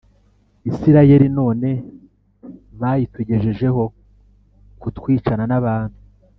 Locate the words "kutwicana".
4.81-5.43